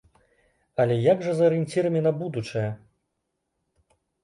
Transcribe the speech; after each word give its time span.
Але 0.83 0.95
як 1.01 1.21
жа 1.25 1.35
з 1.41 1.51
арыенцірамі 1.51 2.01
на 2.07 2.15
будучае. 2.23 2.65